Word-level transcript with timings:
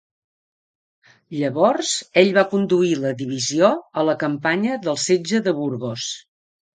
Llavors, 1.39 1.91
ell 2.21 2.31
va 2.37 2.43
conduir 2.53 2.95
la 3.01 3.11
divisió 3.19 3.69
a 4.01 4.07
la 4.07 4.15
campanya 4.23 4.79
del 4.87 4.97
Setge 5.05 5.43
de 5.49 5.55
Burgos. 5.59 6.07